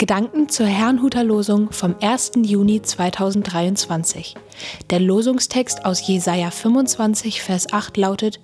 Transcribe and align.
Gedanken 0.00 0.48
zur 0.48 0.64
Herrnhuter 0.64 1.22
Losung 1.22 1.72
vom 1.72 1.94
1. 2.00 2.32
Juni 2.36 2.80
2023. 2.80 4.34
Der 4.88 4.98
Losungstext 4.98 5.84
aus 5.84 6.08
Jesaja 6.08 6.50
25, 6.50 7.42
Vers 7.42 7.70
8 7.70 7.98
lautet: 7.98 8.40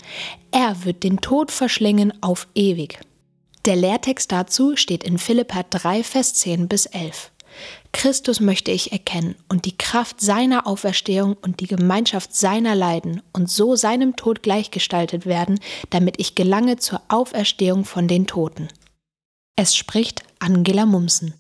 Er 0.51 0.85
wird 0.85 1.03
den 1.03 1.23
Tod 1.23 1.51
verschlingen 1.51 2.13
auf 2.23 2.47
ewig. 2.55 3.01
Der 3.65 3.75
Lehrtext 3.75 4.33
dazu 4.33 4.77
steht 4.77 5.03
in 5.03 5.17
Philippa 5.17 5.63
3, 5.63 6.03
Vers 6.03 6.35
10 6.35 6.69
bis 6.69 6.85
11. 6.85 7.33
Christus 7.91 8.41
möchte 8.41 8.71
ich 8.71 8.93
erkennen 8.93 9.35
und 9.49 9.65
die 9.65 9.79
Kraft 9.79 10.21
seiner 10.21 10.67
Auferstehung 10.67 11.39
und 11.41 11.61
die 11.61 11.69
Gemeinschaft 11.69 12.35
seiner 12.35 12.75
Leiden 12.75 13.23
und 13.33 13.51
so 13.51 13.77
seinem 13.77 14.15
Tod 14.15 14.43
gleichgestaltet 14.43 15.25
werden, 15.25 15.59
damit 15.89 16.17
ich 16.21 16.35
gelange 16.35 16.77
zur 16.77 17.01
Auferstehung 17.09 17.87
von 17.87 18.09
den 18.09 18.27
Toten. 18.27 18.69
Es 19.59 19.75
spricht 19.75 20.23
Angela 20.39 20.85
Mumsen. 20.85 21.33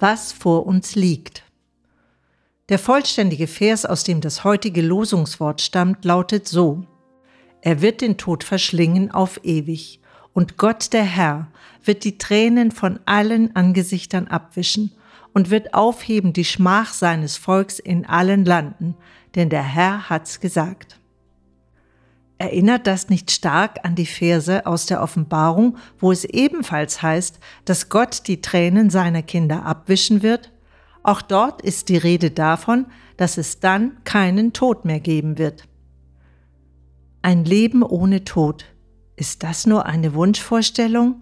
Was 0.00 0.32
vor 0.32 0.66
uns 0.66 0.96
liegt. 0.96 1.44
Der 2.70 2.80
vollständige 2.80 3.46
Vers, 3.46 3.86
aus 3.86 4.02
dem 4.02 4.20
das 4.20 4.42
heutige 4.42 4.82
Losungswort 4.82 5.60
stammt, 5.60 6.04
lautet 6.04 6.48
so. 6.48 6.84
Er 7.60 7.80
wird 7.80 8.00
den 8.00 8.18
Tod 8.18 8.42
verschlingen 8.42 9.12
auf 9.12 9.38
ewig, 9.44 10.00
und 10.32 10.56
Gott 10.56 10.92
der 10.92 11.04
Herr 11.04 11.46
wird 11.84 12.02
die 12.02 12.18
Tränen 12.18 12.72
von 12.72 12.98
allen 13.06 13.54
Angesichtern 13.54 14.26
abwischen 14.26 14.90
und 15.34 15.50
wird 15.50 15.72
aufheben 15.72 16.32
die 16.32 16.44
Schmach 16.44 16.92
seines 16.92 17.36
Volks 17.36 17.78
in 17.78 18.06
allen 18.06 18.44
Landen, 18.44 18.96
denn 19.36 19.50
der 19.50 19.62
Herr 19.62 20.10
hat's 20.10 20.40
gesagt. 20.40 20.98
Erinnert 22.42 22.88
das 22.88 23.08
nicht 23.08 23.30
stark 23.30 23.78
an 23.84 23.94
die 23.94 24.04
Verse 24.04 24.66
aus 24.66 24.86
der 24.86 25.00
Offenbarung, 25.00 25.76
wo 26.00 26.10
es 26.10 26.24
ebenfalls 26.24 27.00
heißt, 27.00 27.38
dass 27.64 27.88
Gott 27.88 28.26
die 28.26 28.40
Tränen 28.40 28.90
seiner 28.90 29.22
Kinder 29.22 29.64
abwischen 29.64 30.24
wird? 30.24 30.50
Auch 31.04 31.22
dort 31.22 31.62
ist 31.62 31.88
die 31.88 31.98
Rede 31.98 32.32
davon, 32.32 32.86
dass 33.16 33.38
es 33.38 33.60
dann 33.60 33.92
keinen 34.02 34.52
Tod 34.52 34.84
mehr 34.84 34.98
geben 34.98 35.38
wird. 35.38 35.68
Ein 37.22 37.44
Leben 37.44 37.84
ohne 37.84 38.24
Tod, 38.24 38.64
ist 39.14 39.44
das 39.44 39.64
nur 39.64 39.86
eine 39.86 40.12
Wunschvorstellung? 40.14 41.20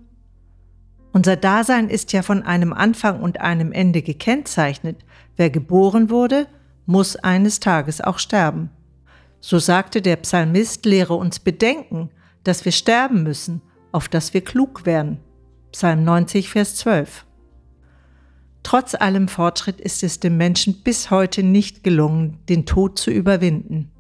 Unser 1.12 1.36
Dasein 1.36 1.90
ist 1.90 2.14
ja 2.14 2.22
von 2.22 2.44
einem 2.44 2.72
Anfang 2.72 3.20
und 3.20 3.42
einem 3.42 3.72
Ende 3.72 4.00
gekennzeichnet. 4.00 5.04
Wer 5.36 5.50
geboren 5.50 6.08
wurde, 6.08 6.46
muss 6.86 7.16
eines 7.16 7.60
Tages 7.60 8.00
auch 8.00 8.18
sterben. 8.18 8.70
So 9.40 9.58
sagte 9.58 10.02
der 10.02 10.16
Psalmist, 10.16 10.84
lehre 10.84 11.14
uns 11.14 11.38
bedenken, 11.38 12.10
dass 12.44 12.64
wir 12.64 12.72
sterben 12.72 13.22
müssen, 13.22 13.62
auf 13.92 14.08
dass 14.08 14.34
wir 14.34 14.42
klug 14.42 14.86
werden. 14.86 15.18
Psalm 15.72 16.04
90, 16.04 16.48
Vers 16.50 16.76
12. 16.76 17.24
Trotz 18.62 18.94
allem 18.94 19.28
Fortschritt 19.28 19.80
ist 19.80 20.02
es 20.02 20.20
dem 20.20 20.36
Menschen 20.36 20.82
bis 20.82 21.10
heute 21.10 21.42
nicht 21.42 21.82
gelungen, 21.82 22.38
den 22.48 22.66
Tod 22.66 22.98
zu 22.98 23.10
überwinden. 23.10 23.90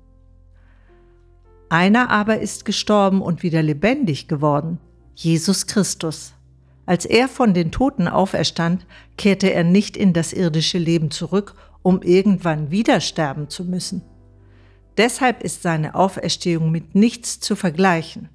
Einer 1.70 2.10
aber 2.10 2.40
ist 2.40 2.64
gestorben 2.64 3.22
und 3.22 3.42
wieder 3.42 3.62
lebendig 3.62 4.28
geworden, 4.28 4.78
Jesus 5.14 5.66
Christus. 5.66 6.34
Als 6.84 7.06
er 7.06 7.28
von 7.28 7.54
den 7.54 7.70
Toten 7.70 8.08
auferstand, 8.08 8.84
kehrte 9.16 9.52
er 9.52 9.64
nicht 9.64 9.96
in 9.96 10.12
das 10.12 10.32
irdische 10.32 10.78
Leben 10.78 11.10
zurück, 11.10 11.54
um 11.82 12.02
irgendwann 12.02 12.70
wieder 12.70 13.00
sterben 13.00 13.48
zu 13.48 13.64
müssen. 13.64 14.02
Deshalb 14.96 15.42
ist 15.42 15.62
seine 15.62 15.94
Auferstehung 15.94 16.70
mit 16.70 16.94
nichts 16.94 17.40
zu 17.40 17.56
vergleichen. 17.56 18.28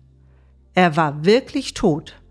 Er 0.73 0.97
war 0.97 1.25
wirklich 1.25 1.73
tot 1.73 2.21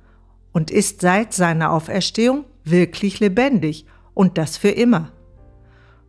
und 0.53 0.71
ist 0.71 1.01
seit 1.01 1.33
seiner 1.33 1.73
Auferstehung 1.73 2.45
wirklich 2.65 3.21
lebendig 3.21 3.87
und 4.15 4.39
das 4.39 4.57
für 4.57 4.71
immer. 4.71 5.13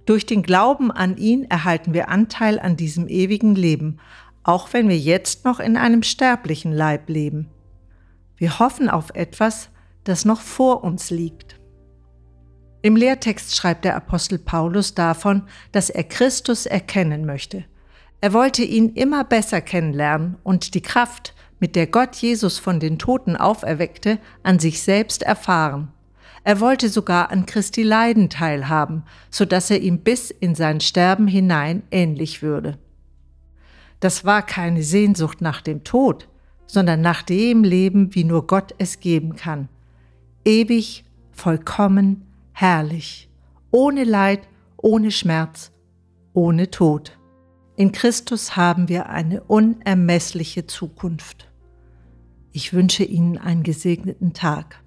Durch 0.05 0.25
den 0.25 0.43
Glauben 0.43 0.91
an 0.91 1.17
ihn 1.17 1.45
erhalten 1.45 1.93
wir 1.93 2.09
Anteil 2.09 2.59
an 2.59 2.77
diesem 2.77 3.07
ewigen 3.07 3.55
Leben, 3.55 3.99
auch 4.43 4.73
wenn 4.73 4.87
wir 4.87 4.97
jetzt 4.97 5.45
noch 5.45 5.59
in 5.59 5.77
einem 5.77 6.03
sterblichen 6.03 6.71
Leib 6.71 7.09
leben. 7.09 7.49
Wir 8.37 8.59
hoffen 8.59 8.89
auf 8.89 9.09
etwas, 9.15 9.69
das 10.03 10.25
noch 10.25 10.41
vor 10.41 10.83
uns 10.83 11.09
liegt. 11.09 11.59
Im 12.83 12.95
Lehrtext 12.95 13.55
schreibt 13.55 13.83
der 13.85 13.95
Apostel 13.95 14.37
Paulus 14.37 14.93
davon, 14.93 15.47
dass 15.71 15.89
er 15.89 16.03
Christus 16.03 16.67
erkennen 16.67 17.25
möchte. 17.25 17.65
Er 18.25 18.33
wollte 18.33 18.63
ihn 18.63 18.89
immer 18.95 19.23
besser 19.23 19.61
kennenlernen 19.61 20.37
und 20.41 20.73
die 20.73 20.81
Kraft, 20.81 21.35
mit 21.59 21.75
der 21.75 21.85
Gott 21.85 22.15
Jesus 22.15 22.57
von 22.57 22.79
den 22.79 22.97
Toten 22.97 23.35
auferweckte, 23.35 24.17
an 24.41 24.57
sich 24.57 24.81
selbst 24.81 25.21
erfahren. 25.21 25.89
Er 26.43 26.59
wollte 26.59 26.89
sogar 26.89 27.29
an 27.29 27.45
Christi 27.45 27.83
Leiden 27.83 28.31
teilhaben, 28.31 29.03
so 29.29 29.45
dass 29.45 29.69
er 29.69 29.79
ihm 29.79 29.99
bis 29.99 30.31
in 30.31 30.55
sein 30.55 30.81
Sterben 30.81 31.27
hinein 31.27 31.83
ähnlich 31.91 32.41
würde. 32.41 32.79
Das 33.99 34.25
war 34.25 34.41
keine 34.41 34.81
Sehnsucht 34.81 35.41
nach 35.41 35.61
dem 35.61 35.83
Tod, 35.83 36.27
sondern 36.65 37.01
nach 37.01 37.21
dem 37.21 37.63
Leben, 37.63 38.15
wie 38.15 38.23
nur 38.23 38.47
Gott 38.47 38.73
es 38.79 39.01
geben 39.01 39.35
kann. 39.35 39.69
Ewig, 40.43 41.05
vollkommen, 41.31 42.25
herrlich, 42.53 43.29
ohne 43.69 44.03
Leid, 44.03 44.47
ohne 44.77 45.11
Schmerz, 45.11 45.71
ohne 46.33 46.71
Tod. 46.71 47.19
In 47.77 47.91
Christus 47.91 48.55
haben 48.55 48.87
wir 48.87 49.09
eine 49.09 49.43
unermessliche 49.43 50.65
Zukunft. 50.65 51.51
Ich 52.53 52.71
wünsche 52.71 53.03
Ihnen 53.03 53.37
einen 53.37 53.63
gesegneten 53.63 54.31
Tag. 54.31 54.81